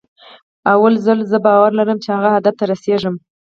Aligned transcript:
لومړی 0.65 1.25
زه 1.31 1.37
باور 1.45 1.69
لرم 1.79 1.97
چې 2.03 2.09
هغه 2.17 2.29
هدف 2.35 2.53
ته 2.59 2.65
رسېږم. 2.71 3.15